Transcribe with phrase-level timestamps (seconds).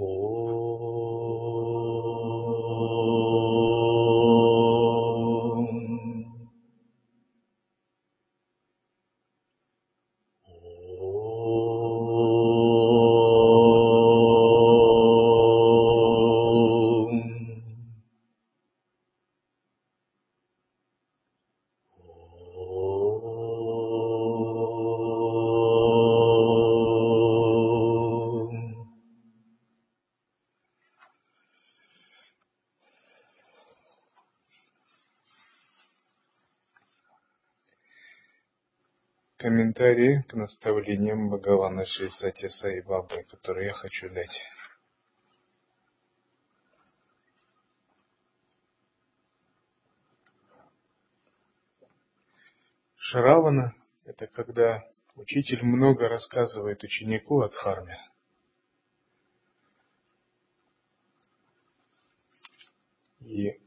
[0.00, 0.97] Oh.
[40.38, 44.40] Наставлениям Бхагавана Шри Сати Сай Бабы, которые я хочу дать.
[52.96, 53.74] Шаравана–
[54.04, 54.84] это когда
[55.16, 57.98] учитель много рассказывает ученику о дхарме.
[63.20, 63.58] И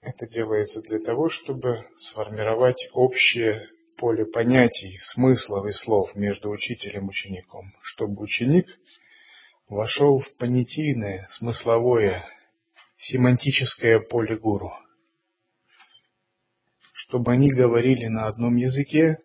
[0.00, 3.68] это делается для того, чтобы сформировать общее
[4.02, 8.66] поле понятий, смыслов и слов между учителем и учеником, чтобы ученик
[9.68, 12.24] вошел в понятийное, смысловое,
[12.96, 14.72] семантическое поле гуру,
[16.94, 19.18] чтобы они говорили на одном языке,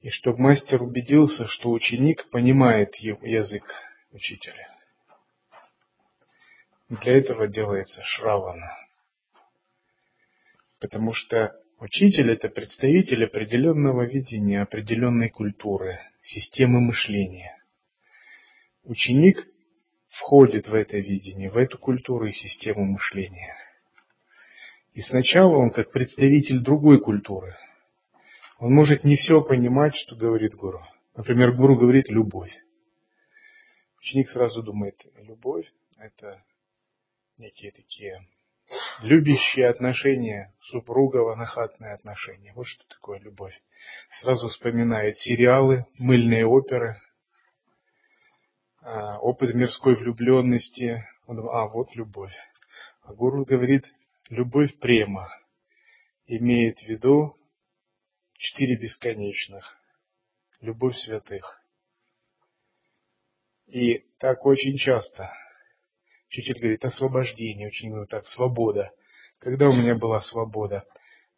[0.00, 3.72] и чтобы мастер убедился, что ученик понимает язык
[4.10, 4.66] учителя.
[6.88, 8.76] Для этого делается шравана–
[10.82, 17.56] Потому что учитель– это представитель определенного видения, определенной культуры, системы мышления.
[18.84, 19.44] Ученик
[20.08, 23.56] входит в это видение, в эту культуру и систему мышления.
[24.92, 27.56] И сначала он как представитель другой культуры.
[28.58, 30.86] Он может не все понимать, что говорит гуру.
[31.16, 32.52] Например, гуру говорит «любовь».
[33.98, 35.66] Ученик сразу думает, любовь–
[35.98, 36.44] это
[37.38, 38.20] некие такие
[39.00, 42.52] любящие отношения, супругово-нахатные отношения.
[42.54, 43.58] Вот что такое любовь.
[44.20, 47.00] Сразу вспоминает сериалы, мыльные оперы,
[48.80, 51.04] а, опыт мирской влюбленности.
[51.26, 52.34] А, вот любовь.
[53.02, 53.84] А гуру говорит,
[54.28, 55.28] любовь према
[56.26, 57.36] имеет в виду
[58.34, 59.76] четыре бесконечных.
[60.60, 61.60] Любовь святых.
[63.66, 65.32] И так очень часто
[66.32, 68.90] Учитель говорит, освобождение, очень много так, свобода.
[69.38, 70.84] Когда у меня была свобода?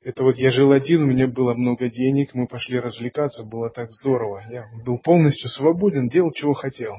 [0.02, 3.90] Это вот я жил один, у меня было много денег, мы пошли развлекаться, было так
[3.90, 4.44] здорово.
[4.48, 6.94] Я был полностью свободен, делал, чего хотел.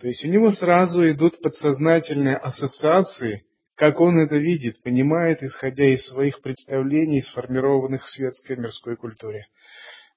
[0.00, 3.44] То есть у него сразу идут подсознательные ассоциации,
[3.76, 9.46] как он это видит, понимает, исходя из своих представлений, сформированных в светской мирской культуре.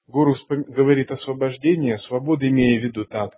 [0.08, 3.36] Гуру говорит освобождение, свобода имея в виду так.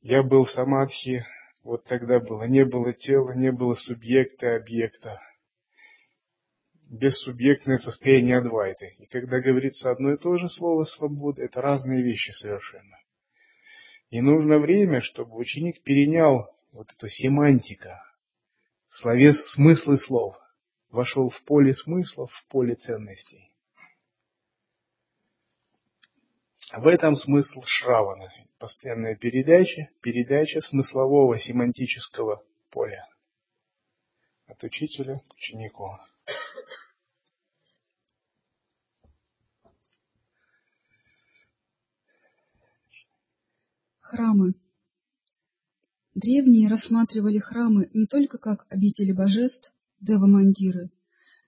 [0.00, 1.26] Я был в самадхи,
[1.62, 2.44] вот тогда было.
[2.44, 5.20] Не было тела, не было субъекта, объекта.
[6.90, 8.96] Бессубъектное состояние Адвайты.
[8.98, 12.96] И когда говорится одно и то же слово «свобода», это разные вещи совершенно.
[14.10, 18.02] И нужно время, чтобы ученик перенял вот эту семантика,
[18.88, 20.36] словес, смыслы слов,
[20.90, 23.47] вошел в поле смыслов, в поле ценностей.
[26.76, 33.08] В этом смысл Шравана постоянная передача, передача смыслового семантического поля
[34.46, 35.96] от учителя к ученику.
[44.00, 44.54] Храмы.
[46.14, 50.90] Древние рассматривали храмы не только как обители божеств, дева-мандиры,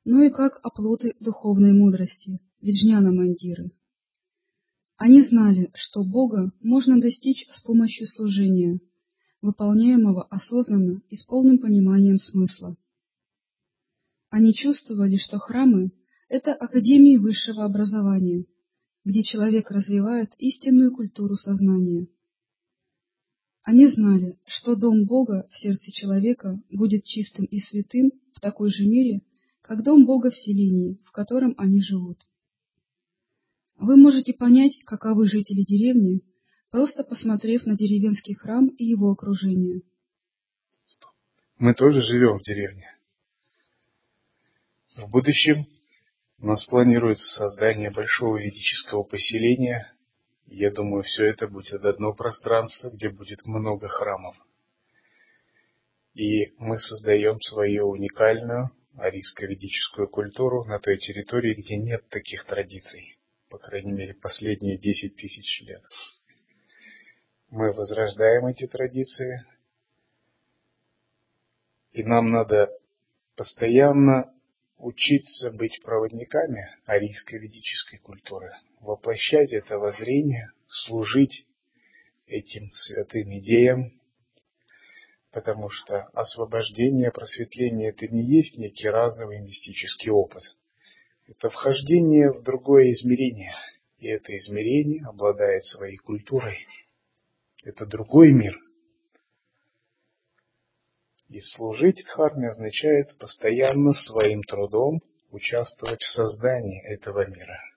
[0.05, 3.71] но и как оплоты духовной мудрости, виджняна-мандиры.
[5.01, 8.81] Они знали, что Бога можно достичь с помощью служения,
[9.41, 12.77] выполняемого осознанно и с полным пониманием смысла.
[14.29, 15.93] Они чувствовали, что храмы—
[16.29, 18.45] это академии высшего образования,
[19.03, 22.07] где человек развивает истинную культуру сознания.
[23.63, 28.85] Они знали, что дом Бога в сердце человека будет чистым и святым в такой же
[28.85, 29.23] мере,
[29.63, 32.19] как дом Бога в селении, в котором они живут.
[33.81, 36.21] Вы можете понять, каковы жители деревни,
[36.71, 39.81] просто посмотрев на деревенский храм и его окружение.
[41.57, 42.95] Мы тоже живем в деревне.
[44.99, 45.67] В будущем
[46.41, 49.91] у нас планируется создание большого ведического поселения.
[50.45, 54.37] Я думаю, все это будет одно пространство, где будет много храмов.
[56.13, 63.17] И мы создаем свою уникальную арийско-ведическую культуру на той территории, где нет таких традиций
[63.51, 65.83] по крайней мере, последние 10 тысяч лет.
[67.51, 69.45] Мы возрождаем эти традиции,
[71.91, 72.71] и нам надо
[73.35, 74.33] постоянно
[74.79, 81.45] учиться быть проводниками арийской ведической культуры, воплощать это воззрение, служить
[82.27, 84.01] этим святым идеям,
[85.33, 90.45] потому что освобождение, просветление– это не есть некий разовый мистический опыт.
[91.31, 93.55] Это вхождение в другое измерение,
[93.99, 96.67] и это измерение обладает своей культурой.
[97.65, 98.59] Это другой мир.
[101.29, 105.01] И служить Дхарме означает постоянно своим трудом
[105.31, 107.59] участвовать в создании этого мира–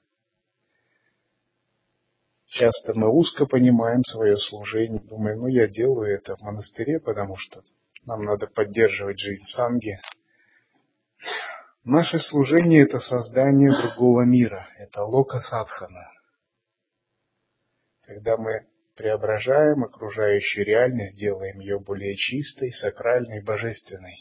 [2.54, 7.64] Часто мы узко понимаем свое служение, думаем, ну я делаю это в монастыре, потому что
[8.06, 10.00] нам надо поддерживать жизнь санги.
[11.86, 16.08] Наше служение– это создание другого мира, это лока садхана.
[18.04, 24.16] Когда мы преображаем окружающую реальность, делаем ее более чистой, сакральной, божественной.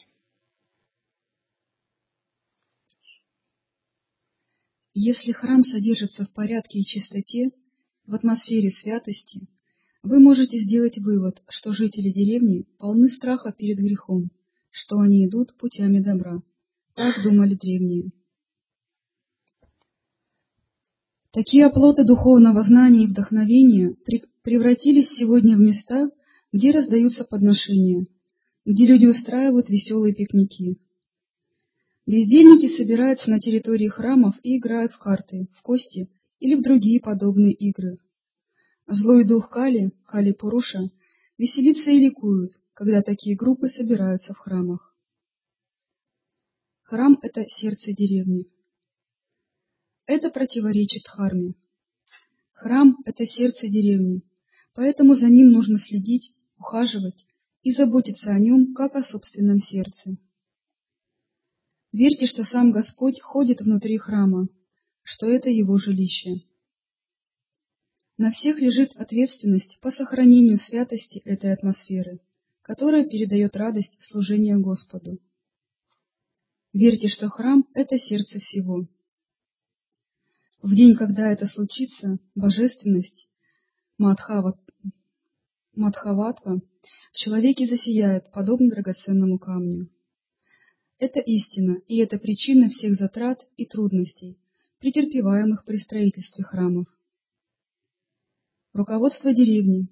[4.95, 7.51] Если храм содержится в порядке и чистоте,
[8.07, 9.49] в атмосфере святости,
[10.03, 14.31] вы можете сделать вывод, что жители деревни полны страха перед грехом,
[14.73, 16.43] что они идут путями добра.
[16.95, 18.13] Так думали древние.
[21.33, 23.97] Такие оплоты духовного знания и вдохновения
[24.43, 26.11] превратились сегодня в места,
[26.53, 28.07] где раздаются подношения,
[28.67, 30.77] где люди устраивают веселые пикники.
[32.07, 36.11] Бездельники собираются на территории храмов и играют в карты, в кости
[36.41, 37.97] или в другие подобные игры.
[38.87, 40.91] Злой дух Кали, Кали Пуруша,
[41.39, 44.92] веселится и ликует, когда такие группы собираются в храмах.
[46.83, 48.47] Храм— это сердце деревни.
[50.07, 51.55] Это противоречит Дхарме.
[52.53, 54.23] Храм— это сердце деревни,
[54.75, 57.27] поэтому за ним нужно следить, ухаживать
[57.63, 60.17] и заботиться о нем, как о собственном сердце.
[61.93, 64.49] Верьте, что сам Господь ходит внутри храма,
[65.03, 66.43] что это его жилище.
[68.19, 72.21] На всех лежит ответственность по сохранению святости этой атмосферы,
[72.63, 75.19] которая передает радость служения Господу.
[76.73, 78.87] Верьте, что храм— это сердце всего.
[80.63, 83.29] В день, когда это случится, божественность,
[83.99, 84.59] Мадхава,
[85.75, 86.63] Мадхаватва,
[87.13, 89.91] в человеке засияет, подобно драгоценному камню.
[90.99, 94.39] Это истина, и это причина всех затрат и трудностей,
[94.79, 96.87] претерпеваемых при строительстве храмов.
[98.73, 99.89] Руководство деревни,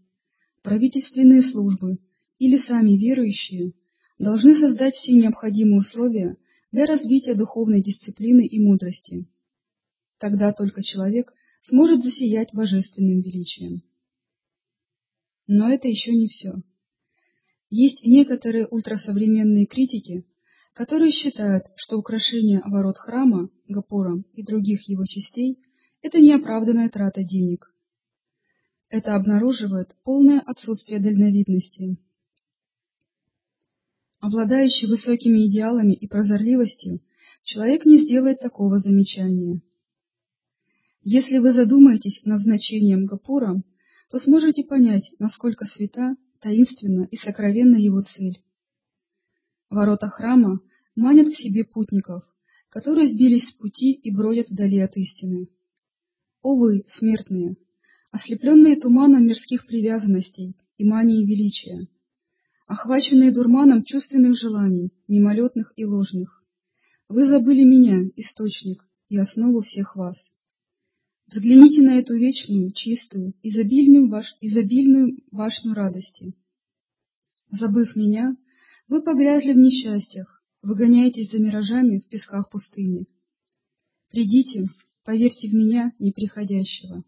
[0.62, 1.98] правительственные службы
[2.38, 3.74] или сами верующие
[4.18, 6.38] должны создать все необходимые условия
[6.72, 9.28] для развития духовной дисциплины и мудрости.
[10.18, 11.32] Тогда только человек
[11.62, 13.82] сможет засиять божественным величием.
[15.46, 16.52] Но это еще не все.
[17.70, 20.24] Есть некоторые ультрасовременные критики,
[20.74, 25.58] которые считают, что украшение ворот храма, гапуром и других его частей–
[26.02, 27.72] это неоправданная трата денег.
[28.88, 31.98] Это обнаруживает полное отсутствие дальновидности.
[34.20, 37.00] Обладающий высокими идеалами и прозорливостью,
[37.42, 39.62] человек не сделает такого замечания.
[41.02, 43.62] Если вы задумаетесь над значением Гапура,
[44.10, 48.42] то сможете понять, насколько свята, таинственна и сокровенна его цель.
[49.70, 50.60] Ворота храма
[50.94, 52.22] манят к себе путников,
[52.68, 55.48] которые сбились с пути и бродят вдали от истины.
[56.42, 57.56] О вы, смертные,
[58.12, 61.88] ослепленные туманом мирских привязанностей и мании величия,
[62.70, 66.44] охваченные дурманом чувственных желаний, мимолетных и ложных,
[67.08, 70.30] вы забыли меня, источник и основу всех вас.
[71.26, 76.36] Взгляните на эту вечную, чистую, изобильную, ваш, изобильную башню радости.
[77.48, 78.36] Забыв меня,
[78.86, 83.08] вы погрязли в несчастьях, выгоняетесь за миражами в песках пустыни.
[84.12, 84.68] Придите,
[85.04, 87.02] поверьте в меня, неприходящего.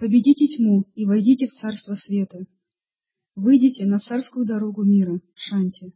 [0.00, 2.46] Победите тьму и войдите в царство света.
[3.42, 5.94] Выйдите на царскую дорогу мира, Шанти.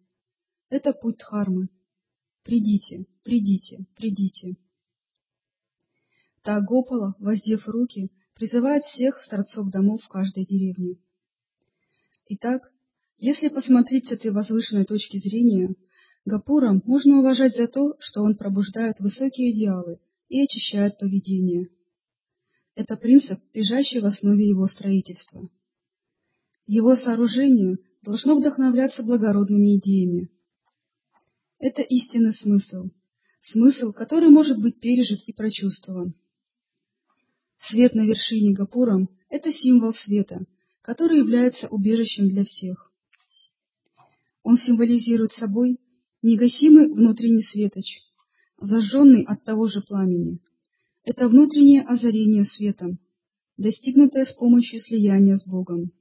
[0.70, 1.68] Это путь Дхармы.
[2.42, 4.56] Придите, придите, придите.
[6.42, 10.96] Та Гопала, воздев руки, призывает всех с домов в каждой деревне.
[12.28, 12.72] Итак,
[13.18, 15.74] если посмотреть с этой возвышенной точки зрения,
[16.24, 21.68] Гапура можно уважать за то, что он пробуждает высокие идеалы и очищает поведение.
[22.74, 25.46] Это принцип, лежащий в основе его строительства.
[26.66, 30.30] Его сооружение должно вдохновляться благородными идеями.
[31.58, 32.90] Это истинный смысл,
[33.40, 36.14] смысл, который может быть пережит и прочувствован.
[37.68, 40.44] Свет на вершине Гапурам– это символ света,
[40.82, 42.92] который является убежищем для всех.
[44.42, 45.78] Он символизирует собой
[46.22, 48.02] негасимый внутренний светоч,
[48.58, 50.40] зажженный от того же пламени.
[51.04, 52.98] Это внутреннее озарение светом,
[53.56, 55.92] достигнутое с помощью слияния с Богом.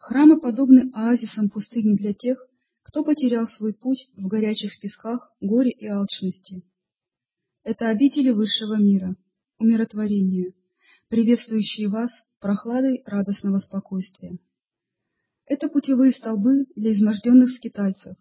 [0.00, 2.42] Храмы подобны оазисам пустыни для тех,
[2.82, 6.64] кто потерял свой путь в горячих песках горе и алчности.
[7.64, 9.14] Это обители высшего мира,
[9.58, 10.54] умиротворения,
[11.08, 14.38] приветствующие вас прохладой радостного спокойствия.
[15.44, 18.16] Это путевые столбы для изможденных скитальцев.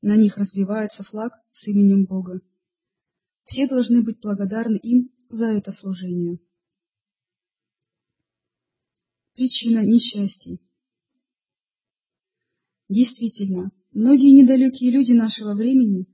[0.00, 2.40] На них разбивается флаг с именем Бога.
[3.44, 6.38] Все должны быть благодарны им за это служение.
[9.34, 10.63] Причина несчастий
[12.94, 16.06] Действительно, многие недалекие люди нашего времени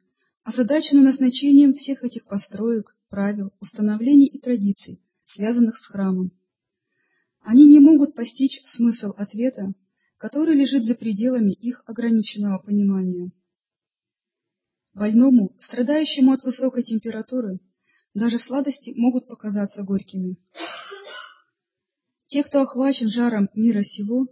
[0.45, 6.33] озадачены назначением всех этих построек, правил, установлений и традиций, связанных с храмом.
[7.43, 9.75] Они не могут постичь смысл ответа,
[10.17, 13.31] который лежит за пределами их ограниченного понимания.
[14.95, 17.61] Больному, страдающему от высокой температуры,
[18.15, 20.39] даже сладости могут показаться горькими.
[22.29, 24.29] Те, кто охвачен жаром мира сего,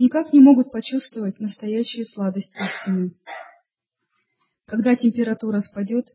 [0.00, 3.14] никак не могут почувствовать настоящую сладость истины.
[4.64, 6.06] Когда температура спадет,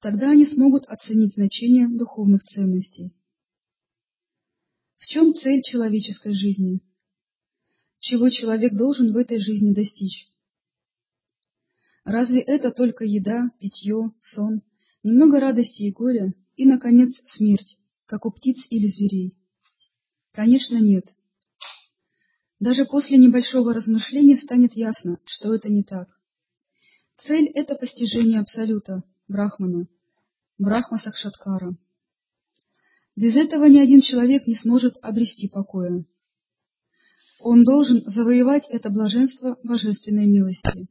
[0.00, 3.12] тогда они смогут оценить значение духовных ценностей.
[4.98, 6.80] В чем цель человеческой жизни?
[7.98, 10.28] Чего человек должен в этой жизни достичь?
[12.04, 14.62] Разве это только еда, питье, сон,
[15.02, 19.36] немного радости и горя и, наконец, смерть, как у птиц или зверей?
[20.32, 21.06] Конечно, нет.
[22.60, 26.08] Даже после небольшого размышления станет ясно, что это не так.
[27.26, 29.88] Цель— это постижение Абсолюта, Брахмана,
[30.58, 31.76] Брахма Сакшаткара.
[33.16, 36.04] Без этого ни один человек не сможет обрести покоя.
[37.40, 40.88] Он должен завоевать это блаженство божественной милости.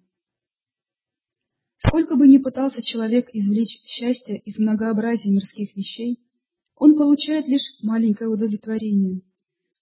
[1.78, 6.20] Сколько бы ни пытался человек извлечь счастье из многообразия мирских вещей,
[6.76, 9.22] он получает лишь маленькое удовлетворение—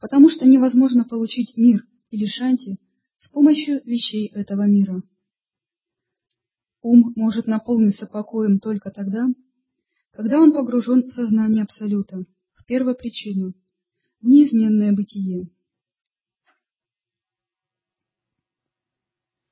[0.01, 2.79] потому что невозможно получить мир или шанти
[3.17, 5.01] с помощью вещей этого мира.
[6.81, 9.27] Ум может наполниться покоем только тогда,
[10.11, 13.53] когда он погружен в сознание Абсолюта, в первопричину,
[14.19, 15.47] в неизменное бытие.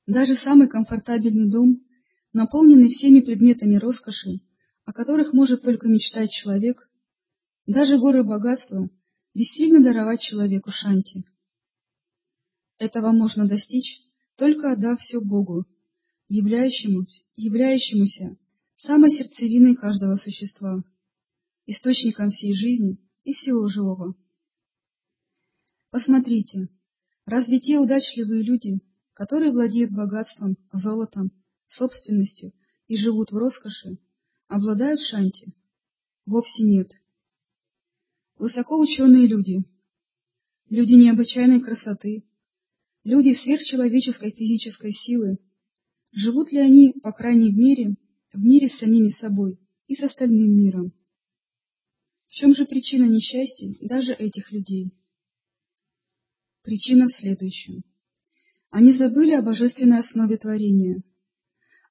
[0.08, 1.84] Даже самый комфортабельный дом,
[2.34, 4.39] наполненный всеми предметами роскоши,
[4.86, 6.89] о которых может только мечтать человек,
[7.68, 8.89] даже горы богатства
[9.39, 11.24] бессильно даровать человеку шанти.
[12.77, 14.01] Этого можно достичь,
[14.36, 15.65] только отдав все Богу,
[16.27, 18.38] являющемуся, являющемуся
[18.75, 20.84] самой сердцевиной каждого существа,
[21.67, 24.13] источником всей жизни и всего живого.
[25.89, 26.67] Посмотрите,
[27.25, 28.81] разве те удачливые люди,
[29.13, 31.31] которые владеют богатством, золотом,
[31.69, 32.51] собственностью
[32.88, 34.00] и живут в роскоши,
[34.50, 35.53] обладают шанти?
[36.25, 36.91] Вовсе нет
[38.39, 39.65] высокоученые люди,
[40.69, 42.24] люди необычайной красоты,
[43.03, 45.38] люди сверхчеловеческой физической силы,
[46.13, 47.96] живут ли они, по крайней мере,
[48.34, 50.93] в мире с самими собой и с остальным миром?
[52.27, 54.93] В чем же причина несчастья даже этих людей?
[56.63, 57.84] Причина в следующем.
[58.69, 61.01] Они забыли о божественной основе творения.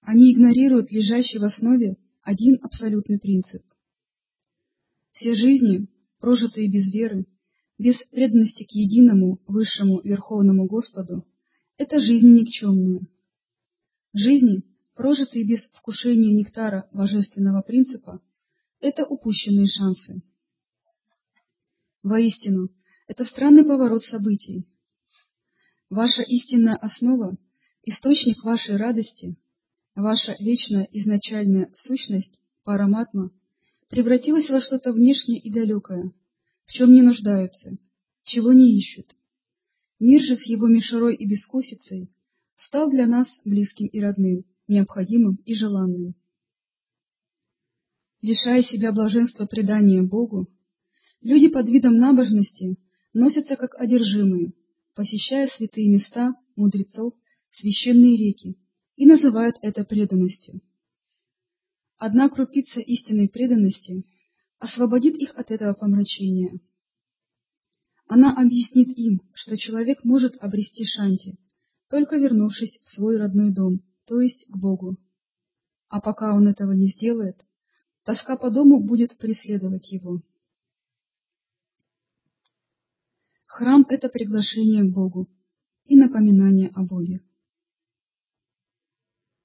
[0.00, 3.62] Они игнорируют лежащий в основе один абсолютный принцип.
[5.10, 5.88] Все жизни,
[6.20, 7.26] прожитые без веры,
[7.78, 11.24] без преданности к единому, высшему, верховному Господу,
[11.76, 13.00] это жизни никчемные.
[14.12, 18.20] Жизни, прожитые без вкушения нектара божественного принципа,
[18.80, 20.22] это упущенные шансы.
[22.02, 22.70] Воистину,
[23.06, 24.66] это странный поворот событий.
[25.88, 27.36] Ваша истинная основа,
[27.84, 29.36] источник вашей радости,
[29.94, 33.30] ваша вечная изначальная сущность, параматма,
[33.88, 36.12] превратилась во что-то внешнее и далекое,
[36.64, 37.78] в чем не нуждаются,
[38.22, 39.16] чего не ищут.
[39.98, 42.12] Мир же с его мишурой и бескусицей
[42.56, 46.14] стал для нас близким и родным, необходимым и желанным.
[48.20, 50.48] Лишая себя блаженства предания Богу,
[51.20, 52.76] люди под видом набожности
[53.12, 54.52] носятся как одержимые,
[54.94, 57.14] посещая святые места, мудрецов,
[57.52, 58.58] священные реки,
[58.96, 60.60] и называют это преданностью.
[61.98, 64.04] Одна крупица истинной преданности
[64.60, 66.60] освободит их от этого помрачения.
[68.06, 71.40] Она объяснит им, что человек может обрести шанти,
[71.88, 74.96] только вернувшись в свой родной дом, то есть к Богу.
[75.88, 77.44] А пока он этого не сделает,
[78.04, 80.22] тоска по дому будет преследовать его.
[83.46, 85.28] Храм— это приглашение к Богу
[85.84, 87.22] и напоминание о Боге.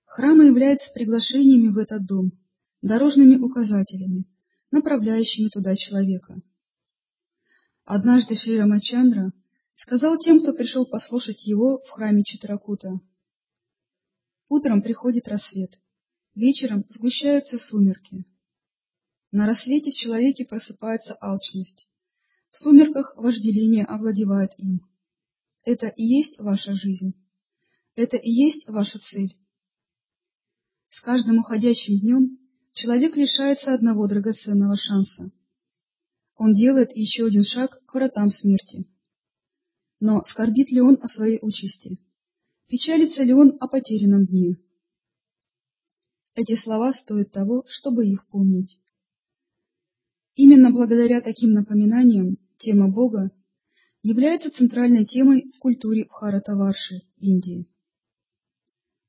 [0.05, 2.31] Храмы являются приглашениями в этот дом,
[2.83, 4.25] дорожными указателями,
[4.69, 6.41] направляющими туда человека.
[7.85, 9.31] Однажды Шри Рамачандра
[9.73, 12.99] сказал тем, кто пришел послушать его в храме Читракута.
[14.49, 15.71] Утром приходит рассвет,
[16.35, 18.25] вечером сгущаются сумерки.
[19.31, 21.87] На рассвете в человеке просыпается алчность,
[22.51, 24.81] в сумерках вожделение овладевает им.
[25.63, 27.13] Это и есть ваша жизнь.
[27.95, 29.37] Это и есть ваша цель.
[30.89, 32.42] С каждым уходящим днем
[32.73, 35.31] человек лишается одного драгоценного шанса.
[36.35, 38.87] Он делает еще один шаг к вратам смерти.
[39.99, 41.99] Но скорбит ли он о своей участи?
[42.67, 44.57] Печалится ли он о потерянном дне?
[46.35, 48.79] Эти слова стоят того, чтобы их помнить.
[50.35, 53.29] Именно благодаря таким напоминаниям тема Бога
[54.01, 57.67] является центральной темой в культуре Бхаратаварши, Индии.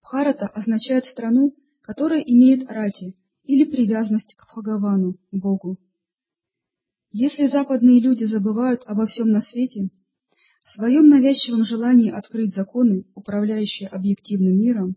[0.02, 5.78] Бхарата означает страну, которая имеет рати или привязанность к Бхагавану, Богу.
[7.10, 9.90] Если западные люди забывают обо всем на свете,
[10.62, 14.96] в своем навязчивом желании открыть законы, управляющие объективным миром,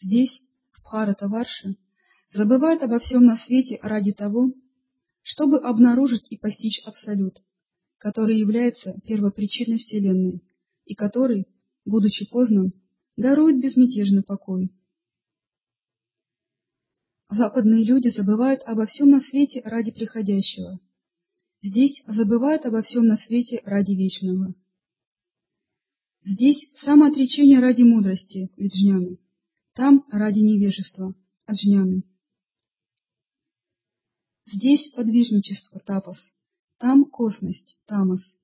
[0.00, 1.76] здесь, в Бхаратаварше,
[2.32, 4.52] забывают обо всем на свете ради того,
[5.22, 7.38] чтобы обнаружить и постичь Абсолют,
[7.98, 10.42] который является первопричиной Вселенной
[10.84, 11.46] и который,
[11.84, 12.72] будучи познан,
[13.16, 14.70] дарует безмятежный покой.
[17.30, 20.80] Западные люди забывают обо всем на свете ради приходящего.
[21.62, 24.52] Здесь забывают обо всем на свете ради вечного.
[26.24, 29.20] Здесь самоотречение ради мудрости, виджняны.
[29.74, 31.14] Там ради невежества,
[31.46, 32.02] аджняны.
[34.46, 36.18] Здесь подвижничество, тапас.
[36.78, 38.40] Там косность, тамас.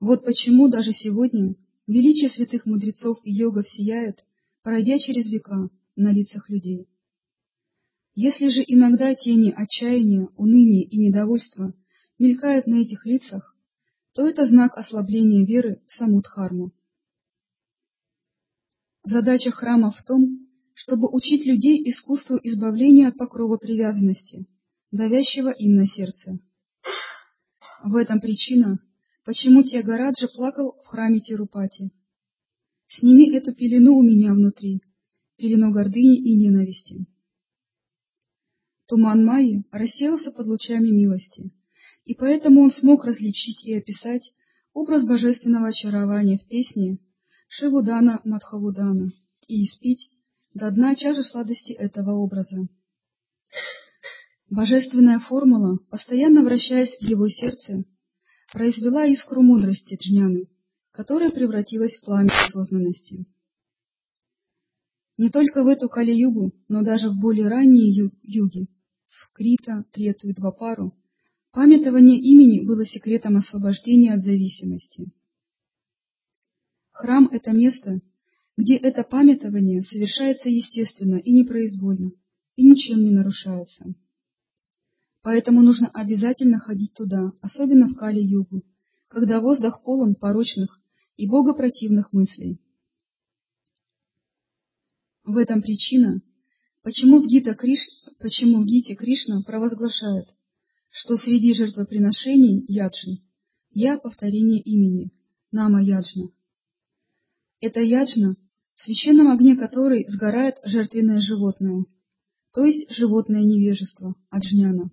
[0.00, 4.24] Вот почему даже сегодня величие святых мудрецов и йогов сияет,
[4.62, 6.88] пройдя через века на лицах людей.
[8.18, 11.74] Если же иногда тени отчаяния, уныния и недовольства
[12.18, 13.54] мелькают на этих лицах,
[14.14, 16.72] то это знак ослабления веры в саму Дхарму.
[19.04, 24.46] Задача храма в том, чтобы учить людей искусству избавления от покрова привязанности,
[24.90, 26.38] давящего им на сердце.
[27.84, 28.78] В этом причина,
[29.26, 31.90] почему Тиагараджа плакал в храме Тирупати.
[32.88, 34.80] Сними эту пелену у меня внутри,
[35.36, 37.06] пелену гордыни и ненависти.
[38.88, 41.50] Туман Майи рассеялся под лучами милости,
[42.04, 44.32] и поэтому он смог различить и описать
[44.72, 46.98] образ божественного очарования в песне
[47.48, 49.10] Шивудана Мадхавудана
[49.48, 50.08] и испить
[50.54, 52.68] до дна чаши сладости этого образа.
[54.48, 57.84] Божественная формула, постоянно вращаясь в его сердце,
[58.52, 60.48] произвела искру мудрости Джняны,
[60.92, 63.26] которая превратилась в пламя осознанности.
[65.18, 68.68] Не только в эту Кали-югу, но даже в более ранние ю юги,
[69.16, 70.94] в Крита, Трету и Двапару,
[71.52, 75.12] памятование имени было секретом освобождения от зависимости.
[76.92, 78.00] Храм— это место,
[78.56, 82.12] где это памятование совершается естественно и непроизвольно,
[82.56, 83.94] и ничем не нарушается.
[85.22, 88.62] Поэтому нужно обязательно ходить туда, особенно в Кали-югу,
[89.08, 90.80] когда воздух полон порочных
[91.16, 92.60] и богопротивных мыслей.
[95.24, 96.22] В этом причина,
[96.86, 97.80] почему в, Гита Криш...
[98.20, 100.28] почему в Гите Кришна провозглашает,
[100.88, 103.24] что среди жертвоприношений яджни
[103.70, 105.10] я повторение имени
[105.50, 106.30] Нама Яджна.
[107.60, 108.36] Это яджна,
[108.76, 111.86] в священном огне которой сгорает жертвенное животное,
[112.54, 114.92] то есть животное невежество, аджняна.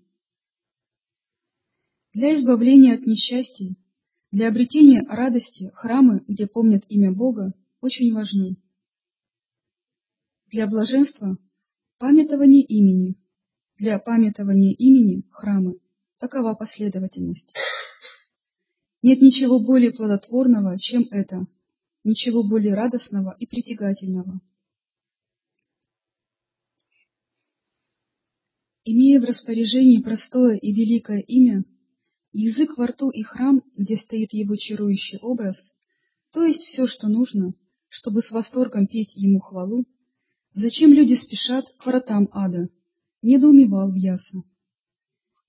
[2.12, 3.78] Для избавления от несчастий,
[4.32, 8.58] для обретения радости храмы, где помнят имя Бога, очень важны.
[10.48, 11.38] Для блаженства–
[12.04, 13.16] памятование имени,
[13.78, 15.80] для памятования имени– храмы.
[16.20, 17.54] Такова последовательность.
[19.02, 21.48] Нет ничего более плодотворного, чем это,
[22.04, 24.42] ничего более радостного и притягательного.
[28.84, 31.64] Имея в распоряжении простое и великое имя,
[32.34, 35.56] Язык во рту и храм, где стоит его чарующий образ,
[36.34, 37.54] то есть все, что нужно,
[37.88, 39.86] чтобы с восторгом петь ему хвалу,
[40.54, 42.70] зачем люди спешат к воротам ада,
[43.22, 44.44] недоумевал Вьяса.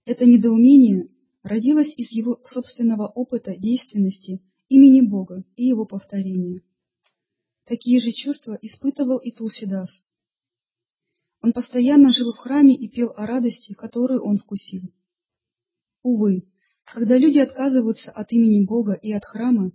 [0.04, 1.08] Это недоумение
[1.42, 6.62] родилось из его собственного опыта действенности имени Бога и его повторения.
[7.66, 10.02] Такие же чувства испытывал и Тулсидас.
[11.40, 14.82] Он постоянно жил в храме и пел о радости, которую он вкусил.
[16.02, 16.48] Увы,
[16.84, 19.72] Когда люди отказываются от имени Бога и от храма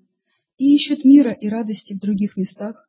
[0.58, 2.89] и ищут мира и радости в других местах,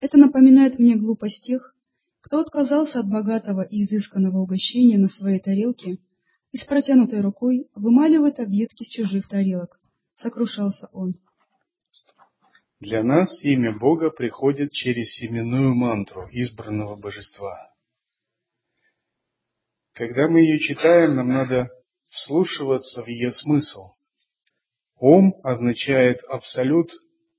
[0.00, 1.74] это напоминает мне глупость тех,
[2.20, 5.98] кто отказался от богатого и изысканного угощения на своей тарелке
[6.52, 9.78] и с протянутой рукой вымаливает объедки с чужих тарелок.
[10.16, 11.14] Сокрушался он.
[12.80, 17.70] Для нас имя Бога приходит через семенную мантру избранного божества.
[19.92, 21.68] Когда мы ее читаем, нам надо
[22.08, 23.82] вслушиваться в ее смысл.
[24.96, 26.90] Ом означает абсолют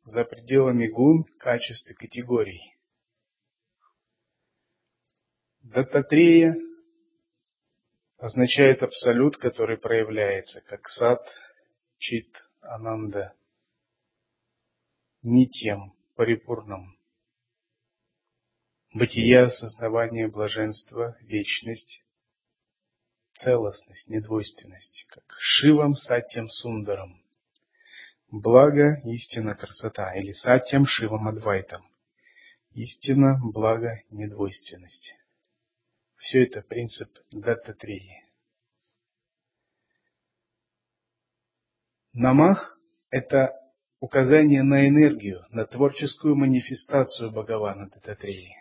[0.03, 2.75] за пределами гун, качеств и категорий.
[5.61, 6.55] Дататрея
[8.17, 11.25] означает абсолют, который проявляется как сад,
[11.97, 13.35] чит, ананда,
[15.21, 16.97] не тем, парипурном.
[18.93, 22.03] Бытие, осознавание, блаженство, вечность,
[23.35, 27.20] целостность, недвойственность, как Шивам Сатьям Сундаром.
[28.31, 31.85] Благо, истина, красота, или Сатьям Шивам Адвайтам.
[32.73, 35.13] Истина, благо, недвойственность.
[36.15, 38.23] Все это принцип Даттатрии.
[42.13, 42.77] Намах–
[43.09, 43.53] это
[43.99, 48.55] указание на энергию, на творческую манифестацию Бхагавана Даттатрии.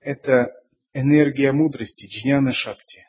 [0.00, 3.06] Это энергия мудрости Джняна Шакти,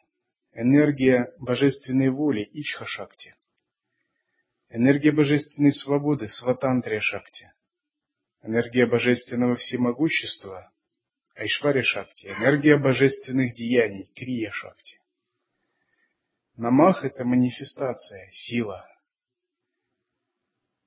[0.58, 3.36] энергия божественной воли Ичха Шакти,
[4.70, 7.54] энергия божественной свободы Сватантрия Шакти,
[8.42, 10.72] энергия божественного всемогущества
[11.36, 15.00] Айшвари Шакти, энергия божественных деяний Крия Шакти.
[16.56, 18.84] Намах– это манифестация, сила.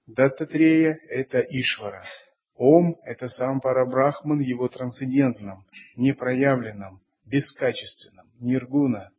[0.06, 2.04] Даттатрея– это Ишвара–
[2.56, 5.64] Ом– это сам Парабрахман в его трансцендентном,
[5.96, 9.12] непроявленном, бескачественном, ниргуна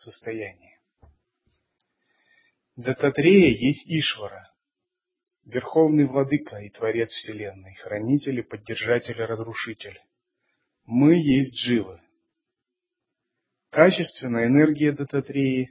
[0.00, 0.78] состоянии.
[2.76, 4.52] Дататрея есть Ишвара,
[5.44, 10.00] Верховный Владыка и Творец Вселенной, Хранитель и Поддержатель и Разрушитель.
[10.84, 12.00] Мы есть живы.
[13.70, 15.70] Качественная энергия Дататреи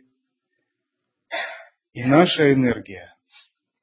[1.94, 3.16] и наша энергия,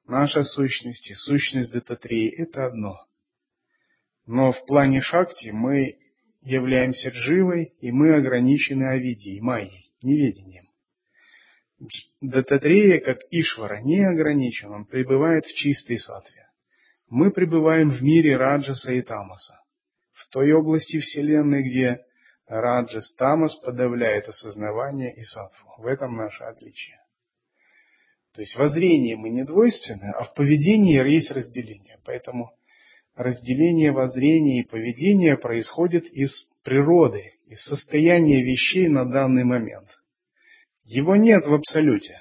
[0.06, 3.04] наша сущность и сущность Дататреи– это одно–
[4.26, 5.98] но в плане шакти мы
[6.40, 10.68] являемся дживой, и мы ограничены авидией, майей, неведением.
[12.20, 16.48] Дататрея, как Ишвара, не ограничен, он пребывает в чистой сатве.
[17.08, 19.60] Мы пребываем в мире Раджаса и Тамаса,
[20.12, 22.04] в той области Вселенной, где
[22.46, 25.74] Раджас Тамас подавляет осознавание и сатву.
[25.78, 26.98] В этом наше отличие.
[28.34, 32.00] То есть воззрение мы не двойственны, а в поведении есть разделение.
[32.04, 32.50] Поэтому
[33.14, 36.32] разделение воззрения и поведения происходит из
[36.64, 39.88] природы, из состояния вещей на данный момент.
[40.82, 42.20] Его нет в абсолюте.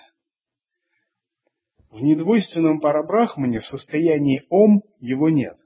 [1.89, 5.57] В недвойственном парабрахмане в состоянии ом его нет.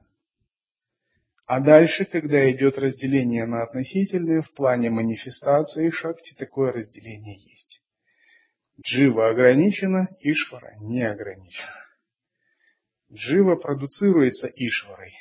[1.46, 7.82] А дальше, когда идет разделение на относительные, в плане манифестации шакти такое разделение есть.
[8.82, 11.84] Джива ограничена, Ишвара не ограничена.
[13.12, 15.14] Джива продуцируется Ишварой.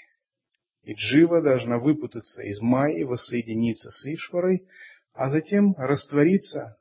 [0.86, 4.68] И Джива должна выпутаться из Майи, воссоединиться с Ишварой,
[5.14, 6.78] а затем раствориться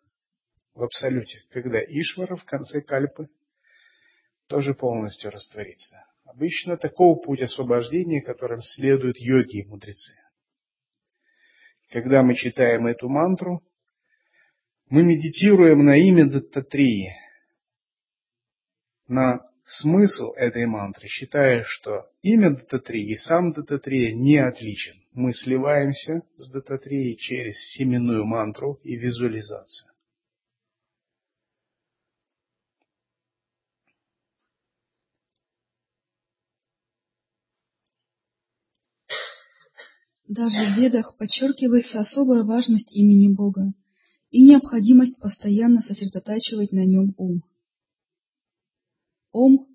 [0.75, 3.29] в Абсолюте, когда Ишвара в конце кальпы
[4.47, 6.05] тоже полностью растворится.
[6.23, 10.13] Обычно такого путь освобождения, которым следуют йоги и мудрецы.
[11.89, 13.63] Когда мы читаем эту мантру,
[14.87, 17.11] мы медитируем на имя Даттатрии,
[19.07, 24.95] на смысл этой мантры, считая, что имя Дататрии и сам Дататрия не отличен.
[25.13, 29.91] Мы сливаемся с Дататрией через семенную мантру и визуализацию.
[40.27, 43.73] Даже в Ведах подчеркивается особая важность имени Бога
[44.31, 47.43] и необходимость постоянно сосредотачивать на нем ум.
[49.35, 49.67] Ом,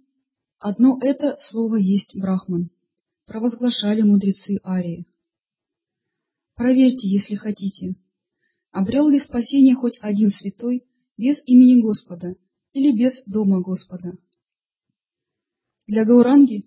[0.59, 2.71] одно это слово есть Брахман,
[3.27, 5.07] провозглашали мудрецы Арии.
[6.57, 7.97] Проверьте, если хотите,
[8.73, 10.87] обрел ли спасение хоть один святой
[11.19, 12.37] без имени Господа
[12.73, 14.13] или без дома Господа.
[15.87, 16.65] Для Гауранги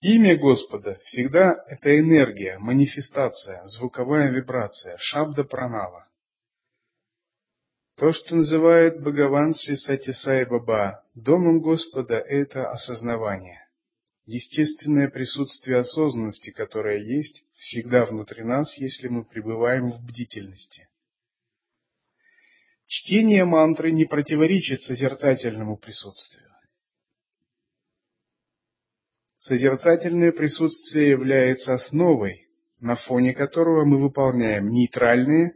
[0.00, 6.08] Имя Господа всегда это энергия, манифестация, звуковая вибрация, шабда пранава.
[8.02, 10.12] То, что называют Бхагаван Шри Сати
[10.50, 13.64] Баба домом Господа, это осознавание.
[14.26, 20.88] Естественное присутствие осознанности, которое есть всегда внутри нас, если мы пребываем в бдительности.
[22.88, 26.50] Чтение мантры не противоречит созерцательному присутствию.
[29.38, 32.48] Созерцательное присутствие является основой,
[32.80, 35.54] на фоне которого мы выполняем нейтральные,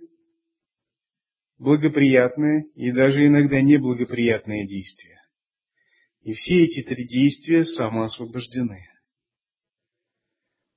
[1.58, 5.20] благоприятные и даже иногда неблагоприятные действия.
[6.22, 8.88] И все эти три действия самоосвобождены.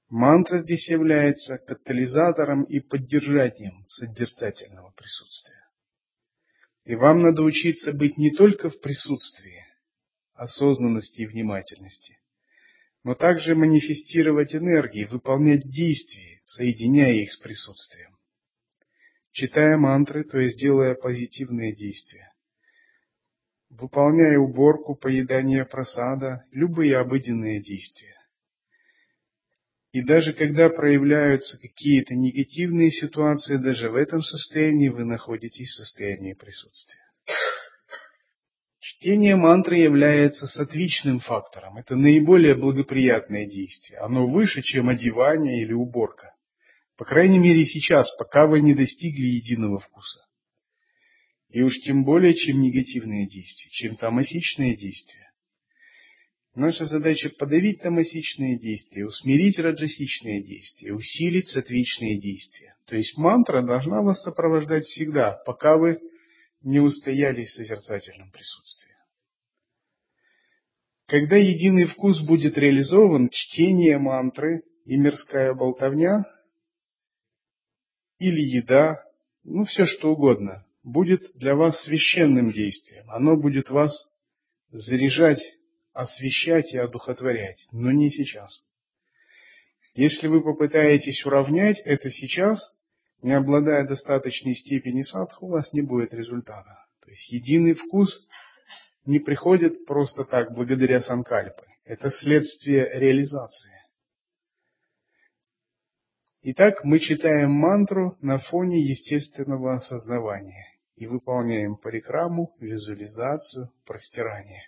[0.10, 5.64] Мантра здесь является катализатором и поддержанием созерцательного присутствия.
[6.86, 9.66] И вам надо учиться быть не только в присутствии,
[10.34, 12.18] осознанности и внимательности,
[13.04, 18.19] но также манифестировать энергии, выполнять действия, соединяя их с присутствием.
[19.40, 22.34] Читая мантры, то есть делая позитивные действия.
[23.70, 28.18] Выполняя уборку, поедание просада, любые обыденные действия.
[29.94, 36.34] И даже когда проявляются какие-то негативные ситуации, даже в этом состоянии вы находитесь в состоянии
[36.34, 37.06] присутствия.
[38.80, 41.78] Чтение мантры является сатвичным фактором.
[41.78, 44.00] Это наиболее благоприятное действие.
[44.00, 46.34] Оно выше, чем одевание или уборка.
[47.00, 50.20] По крайней мере сейчас, пока вы не достигли единого вкуса.
[51.48, 55.32] И уж тем более, чем негативные действия, чем тамасичные действия.
[56.56, 62.76] Наша задача подавить тамасичные действия, усмирить раджасичные действия, усилить сатвичные действия.
[62.86, 66.02] То есть мантра должна вас сопровождать всегда, пока вы
[66.64, 68.94] не устояли в созерцательном присутствии.
[71.08, 76.26] Когда единый вкус будет реализован, чтение мантры и мирская болтовня
[78.20, 79.04] или еда,
[79.44, 83.10] ну все что угодно, будет для вас священным действием.
[83.10, 84.12] Оно будет вас
[84.72, 85.42] заряжать,
[85.94, 88.66] освещать и одухотворять, но не сейчас.
[89.96, 92.60] Если вы попытаетесь уравнять это сейчас,
[93.22, 96.86] не обладая достаточной степени садху, у вас не будет результата.
[97.04, 98.28] То есть единый вкус
[99.06, 101.64] не приходит просто так, благодаря санкальпы.
[101.84, 103.79] Это следствие реализации.
[106.42, 114.64] Итак, мы читаем мантру на фоне естественного осознавания и выполняем парикраму, визуализацию, простирание.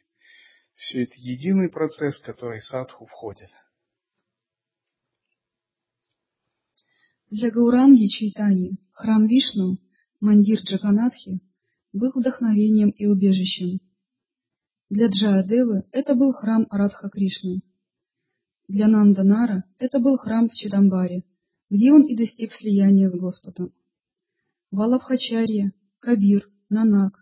[0.76, 3.48] Все это единый процесс, в который садху входит.
[7.30, 9.78] Для Гауранги Чайтани храм Вишну,
[10.20, 11.40] мандир Джаганатхи,
[11.94, 13.80] был вдохновением и убежищем.
[14.90, 17.62] Для Джаадевы это был храм Радха Кришны.
[18.68, 21.24] Для Нанданара это был храм в Чидамбаре,
[21.72, 23.74] где он и достиг слияния с Господом.
[24.72, 27.14] Валабхачарья, Кабир, Нанак,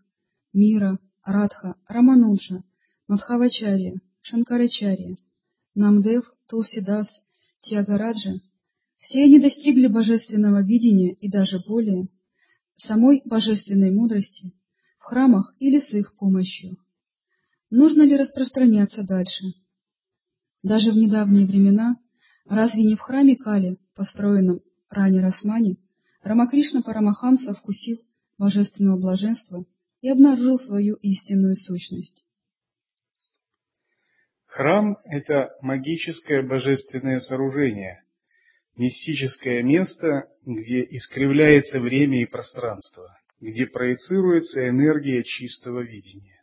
[0.54, 2.64] Мира, Радха, Рамануджа,
[3.08, 5.16] Мадхавачарья, Шанкарачарья,
[5.76, 7.08] Намдев, Тулсидас,
[7.62, 8.42] Тиагараджа
[8.96, 12.10] все они достигли божественного видения и даже более,
[12.76, 14.54] самой божественной мудрости,
[14.98, 16.78] в храмах или с их помощью.
[17.70, 19.54] Нужно ли распространяться дальше?
[20.64, 21.98] Даже в недавние времена,
[22.46, 25.78] разве не в храме Кали, построенном ранее Расмани,
[26.24, 27.98] Рамакришна Парамахамса вкусил
[28.38, 29.66] божественного блаженства
[30.00, 32.26] и обнаружил свою истинную сущность?
[34.46, 38.02] Храм– это магическое божественное сооружение,
[38.78, 46.42] мистическое место, где искривляется время и пространство, где проецируется энергия чистого видения.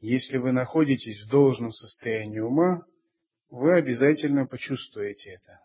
[0.00, 2.82] Если вы находитесь в должном состоянии ума,
[3.48, 5.58] вы обязательно почувствуете это.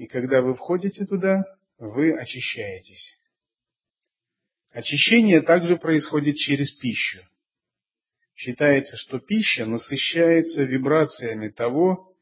[0.00, 1.44] И когда вы входите туда,
[1.76, 3.20] вы очищаетесь.
[4.70, 7.20] Очищение также происходит через пищу.
[8.34, 12.16] Считается, что пища насыщается вибрациями того,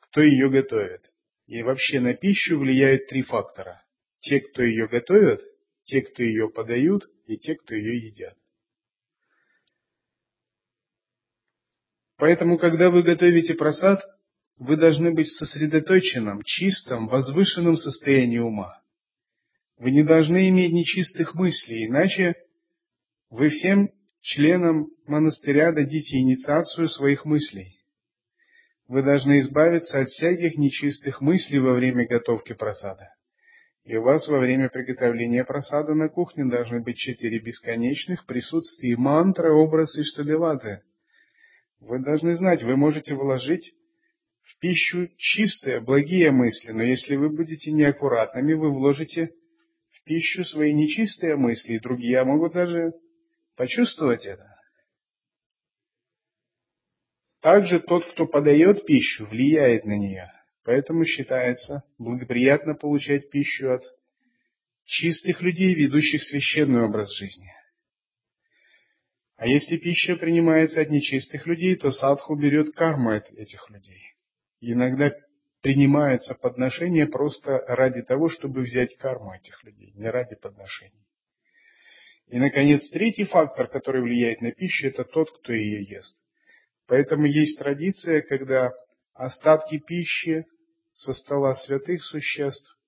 [0.00, 1.14] кто ее готовит.
[1.46, 3.80] И вообще на пищу влияют три фактора.
[4.18, 5.42] Те, кто ее готовят,
[5.84, 8.36] те, кто ее подают, и те, кто ее едят.
[12.16, 14.00] Поэтому, когда вы готовите просад,
[14.58, 18.80] вы должны быть в сосредоточенном, чистом, возвышенном состоянии ума.
[19.78, 22.34] Вы не должны иметь нечистых мыслей, иначе
[23.30, 23.90] вы всем
[24.20, 27.80] членам монастыря дадите инициацию своих мыслей.
[28.86, 33.08] Вы должны избавиться от всяких нечистых мыслей во время готовки просада.
[33.84, 39.52] И у вас во время приготовления просада на кухне должны быть четыре бесконечных присутствия мантра,
[39.52, 40.82] образ и штадеваты.
[41.80, 43.74] Вы должны знать, вы можете вложить
[44.44, 49.30] в пищу чистые, благие мысли, но если вы будете неаккуратными, вы вложите
[49.90, 52.92] в пищу свои нечистые мысли, и другие могут даже
[53.56, 54.46] почувствовать это.
[57.40, 60.30] Также тот, кто подает пищу, влияет на нее.
[60.62, 63.82] Поэтому считается благоприятно получать пищу от
[64.84, 67.50] чистых людей, ведущих священный образ жизни.
[69.36, 74.13] А если пища принимается от нечистых людей, то садху берет карму от этих людей.
[74.72, 75.12] Иногда
[75.60, 81.06] принимается подношение просто ради того, чтобы взять карму этих людей, не ради подношений.
[82.28, 86.16] И, наконец, третий фактор, который влияет на пищу, это тот, кто ее ест.
[86.86, 88.72] Поэтому есть традиция, когда
[89.14, 90.44] остатки пищи
[90.94, 92.78] со стола святых существ,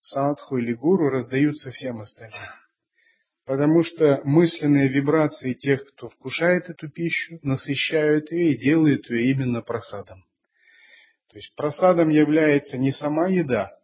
[0.00, 2.40] садху или гуру раздаются всем остальным.
[3.44, 9.62] Потому что мысленные вибрации тех, кто вкушает эту пищу, насыщают ее и делают ее именно
[9.62, 10.27] просадом.
[11.30, 13.78] То есть просадом является не сама еда,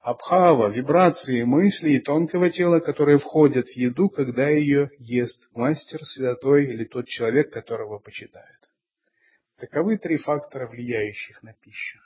[0.00, 6.04] а бхава, вибрации мысли и тонкого тела, которые входят в еду, когда ее ест мастер,
[6.04, 8.58] святой или тот человек, которого почитают.
[9.56, 11.98] Таковы три фактора, влияющих на пищу.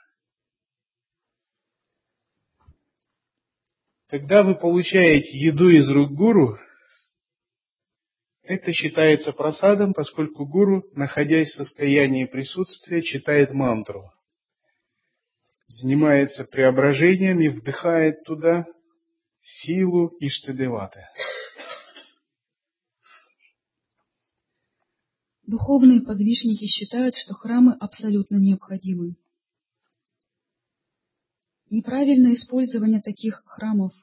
[4.07, 6.57] Когда вы получаете еду из рук гуру,
[8.43, 14.11] это считается просадом, поскольку гуру, находясь в состоянии присутствия, читает мантру,
[15.69, 18.65] занимается преображением и вдыхает туда
[19.39, 21.05] силу Иштадеваты.
[25.45, 29.15] Духовные подвижники считают, что храмы абсолютно необходимы.
[31.69, 33.93] Неправильное использование таких храмов,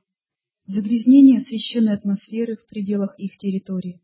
[0.64, 4.00] загрязнение священной атмосферы в пределах их территории,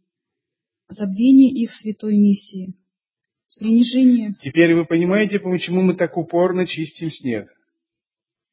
[0.89, 2.75] забвение их святой миссии,
[3.59, 4.35] принижение.
[4.41, 7.49] Теперь вы понимаете, почему мы так упорно чистим снег?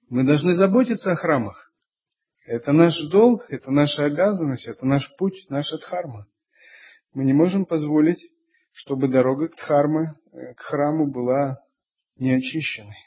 [0.10, 1.72] Мы должны заботиться о храмах.
[2.46, 6.26] Это наш долг, это наша обязанность, это наш путь, наша дхарма.
[7.14, 8.20] Мы не можем позволить,
[8.72, 11.60] чтобы дорога к дхарме, э, к храму была
[12.18, 12.98] неочищенной.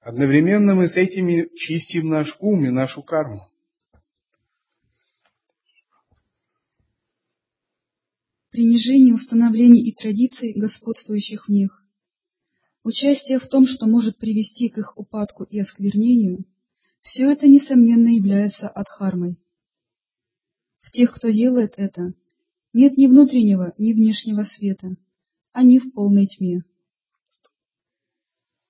[0.00, 3.49] Одновременно мы с этим чистим наш ум и нашу карму.
[8.60, 11.82] Принижение установлений и традиций, господствующих в них,
[12.84, 16.44] участие в том, что может привести к их упадку и осквернению,
[17.00, 19.38] все это, несомненно, является адхармой.
[20.78, 22.12] В тех, кто делает это,
[22.74, 24.88] нет ни внутреннего, ни внешнего света,
[25.52, 26.62] они в полной тьме.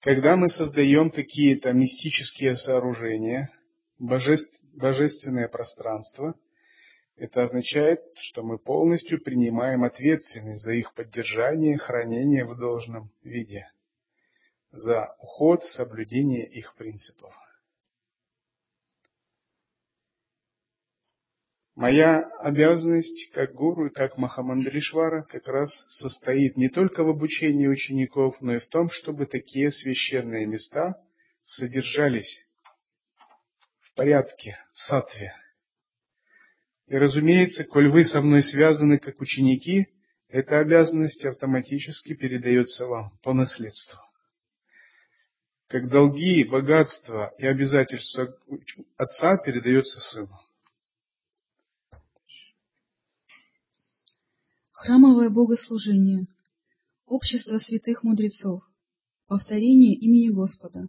[0.02, 3.50] Когда мы создаем какие-то мистические сооружения,
[3.98, 6.36] божеств, божественное пространство–
[7.20, 13.70] это означает, что мы полностью принимаем ответственность за их поддержание и хранение в должном виде,
[14.70, 17.34] за уход, соблюдение их принципов.
[21.74, 28.40] Моя обязанность как гуру и как Махамандришвара как раз состоит не только в обучении учеников,
[28.40, 30.94] но и в том, чтобы такие священные места
[31.44, 32.46] содержались
[33.80, 35.34] в порядке, в сатве,
[36.90, 39.86] и, разумеется, коль вы со мной связаны как ученики,
[40.28, 44.00] эта обязанность автоматически передается вам по наследству.
[45.68, 48.36] Как долги, богатство и обязательства
[48.96, 50.36] отца передается сыну.
[54.72, 56.26] Храмовое богослужение,
[57.06, 58.62] общество святых мудрецов,
[59.28, 60.88] повторение имени Господа,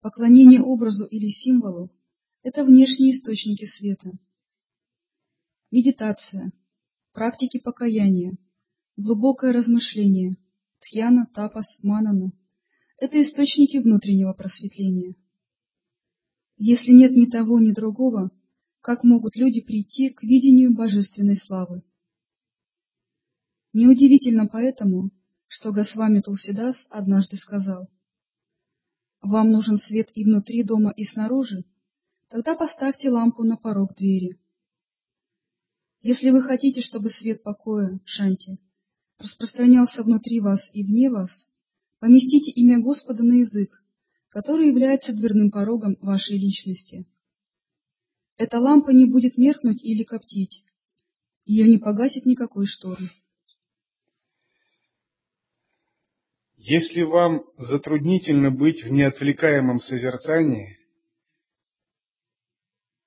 [0.00, 1.90] поклонение образу или символу–
[2.42, 4.12] это внешние источники света–
[5.70, 6.52] Медитация,
[7.12, 8.36] практики покаяния,
[8.96, 10.36] глубокое размышление,
[10.80, 12.32] тхьяна, тапас, манана–
[12.98, 15.14] это источники внутреннего просветления.
[16.56, 18.32] Если нет ни того, ни другого,
[18.80, 21.84] как могут люди прийти к видению божественной славы?
[23.72, 25.12] Неудивительно поэтому,
[25.46, 27.88] что Госвами Тулсидас однажды сказал,
[29.22, 31.64] «Вам нужен свет и внутри дома, и снаружи?
[32.28, 34.39] Тогда поставьте лампу на порог двери».
[36.02, 38.58] Если вы хотите, чтобы свет покоя, Шанти,
[39.18, 41.30] распространялся внутри вас и вне вас,
[41.98, 43.70] поместите имя Господа на язык,
[44.30, 47.06] который является дверным порогом вашей личности.
[48.38, 50.64] Эта лампа не будет меркнуть или коптить,
[51.44, 53.10] ее не погасит никакой шторм.
[56.56, 60.78] Если вам затруднительно быть в неотвлекаемом созерцании,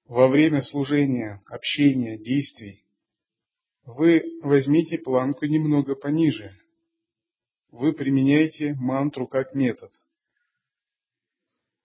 [0.05, 2.82] во время служения, общения, действий,
[3.85, 6.57] вы возьмите планку немного пониже.
[7.71, 9.91] Вы применяете мантру как метод.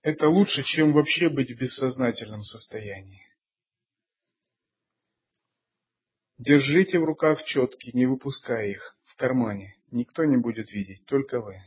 [0.03, 3.23] Это лучше, чем вообще быть в бессознательном состоянии.
[6.39, 9.75] Держите в руках четки, не выпуская их в кармане.
[9.91, 11.61] Никто не будет видеть, только вы.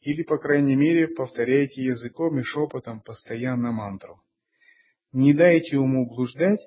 [0.00, 4.22] Или, по крайней мере, повторяйте языком и шепотом постоянно мантру.
[5.12, 6.60] Не дайте уму блуждать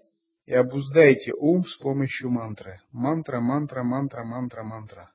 [0.47, 2.79] и обуздайте ум с помощью мантры.
[2.91, 5.11] Мантра, мантра, мантра, мантра, мантра.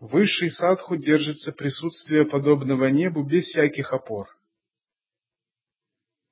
[0.00, 4.28] Высший садху держится присутствия подобного небу без всяких опор.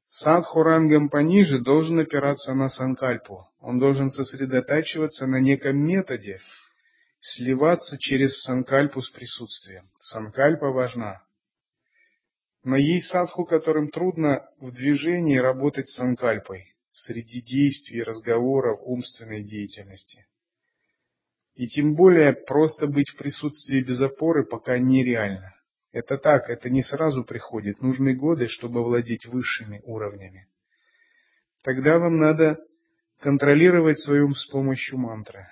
[0.08, 3.46] Садху рангом пониже должен опираться на санкальпу.
[3.60, 6.38] Он должен сосредотачиваться на неком методе,
[7.20, 9.84] сливаться через санкальпу с присутствием.
[10.00, 11.22] Санкальпа важна.
[12.64, 20.26] Но есть садху, которым трудно в движении работать с санкальпой, среди действий, разговоров, умственной деятельности.
[21.54, 25.54] И тем более просто быть в присутствии без опоры пока нереально.
[25.92, 27.80] Это так, это не сразу приходит.
[27.80, 30.46] Нужны годы, чтобы владеть высшими уровнями.
[31.62, 32.58] Тогда вам надо
[33.20, 35.46] контролировать свой ум с помощью мантры.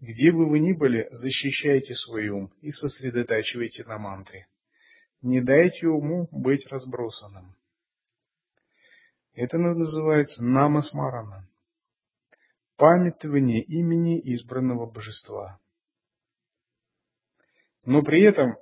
[0.00, 4.46] Где бы вы ни были, защищайте свой ум и сосредотачивайте на мантре.
[5.22, 7.54] Не дайте уму быть разбросанным.
[9.36, 11.46] Это называется намасмарана.
[12.76, 15.60] Памятование имени избранного божества.
[17.84, 18.56] Но при этом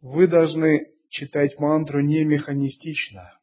[0.00, 3.38] вы должны читать мантру не механистично,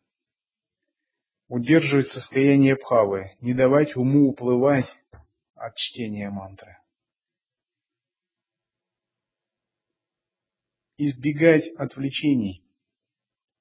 [1.47, 4.93] удерживать состояние бхавы, не давать уму уплывать
[5.55, 6.77] от чтения мантры.
[10.97, 12.65] Избегать отвлечений.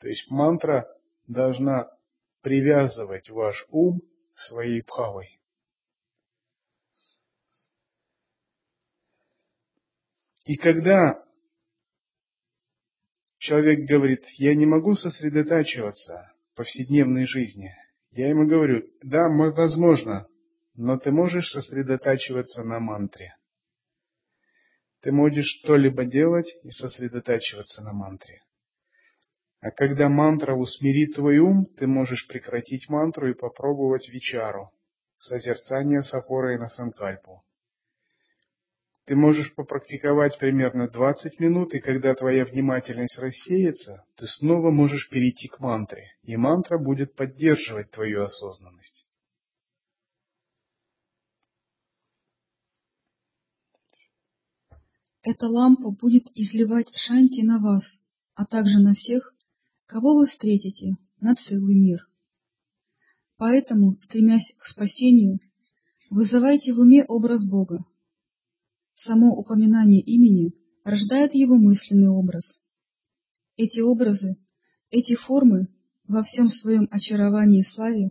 [0.00, 0.88] То есть мантра
[1.28, 1.96] должна
[2.42, 4.00] привязывать ваш ум
[4.34, 5.40] своей бхавой.
[10.44, 11.22] И когда
[13.36, 17.74] человек говорит, я не могу сосредотачиваться в повседневной жизни,
[18.12, 20.26] я ему говорю, да, возможно,
[20.74, 23.36] но ты можешь сосредотачиваться на мантре.
[25.00, 28.42] Ты можешь что-либо делать и сосредотачиваться на мантре.
[29.60, 34.70] А когда мантра усмирит твой ум, ты можешь прекратить мантру и попробовать вечару,
[35.18, 37.42] созерцание с опорой на санкальпу.
[39.04, 45.48] Ты можешь попрактиковать примерно 20 минут, и когда твоя внимательность рассеется, ты снова можешь перейти
[45.48, 49.06] к мантре, и мантра будет поддерживать твою осознанность.
[55.22, 57.82] Эта лампа будет изливать шанти на вас,
[58.34, 59.34] а также на всех,
[59.88, 62.08] кого вы встретите, на целый мир.
[63.36, 65.40] Поэтому, стремясь к спасению,
[66.10, 67.84] вызывайте в уме образ Бога,
[69.00, 72.60] Само упоминание имени рождает его мысленный образ.
[73.56, 74.36] Эти образы,
[74.90, 75.68] эти формы
[76.08, 78.10] во всем своем очаровании и славе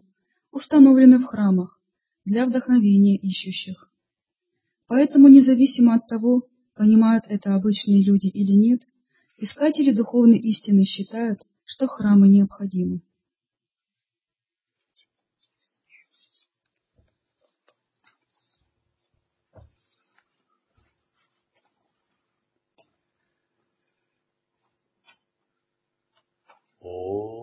[0.51, 1.81] установлены в храмах
[2.23, 3.91] для вдохновения ищущих.
[4.87, 8.81] Поэтому, независимо от того, понимают это обычные люди или нет,
[9.39, 13.01] искатели духовной истины считают, что храмы необходимы.
[26.81, 27.36] Oh.